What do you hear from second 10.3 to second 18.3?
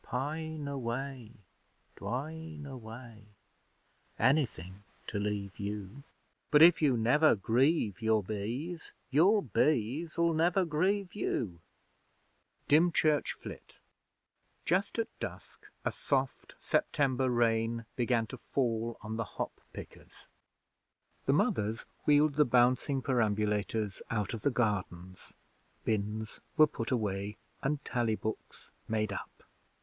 never grieve you! Just at dusk, a soft September rain began